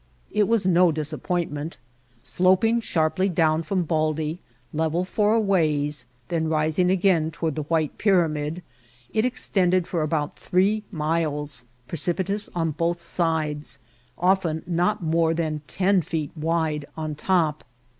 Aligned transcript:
It 0.31 0.47
was 0.47 0.65
no 0.65 0.91
disappointment. 0.91 1.77
Sloping 2.23 2.81
sharply 2.81 3.29
down 3.29 3.61
from 3.61 3.83
Baldy, 3.83 4.39
level 4.73 5.05
for 5.05 5.35
a 5.35 5.39
ways, 5.39 6.07
then 6.29 6.47
rising 6.47 6.89
again 6.89 7.29
toward 7.29 7.53
the 7.53 7.61
white 7.69 7.99
pyramid, 7.99 8.63
it 9.13 9.25
extended 9.25 9.85
for 9.85 10.01
about 10.01 10.39
three 10.39 10.81
miles, 10.89 11.65
precipitous 11.87 12.49
on 12.55 12.71
both 12.71 12.99
sides, 12.99 13.77
often 14.17 14.63
not 14.65 15.03
more 15.03 15.35
than 15.35 15.61
ten 15.67 16.01
feet 16.01 16.31
wide 16.35 16.83
on 16.97 17.13
top. 17.13 17.63